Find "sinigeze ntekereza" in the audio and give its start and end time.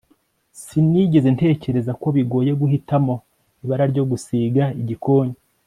0.63-1.91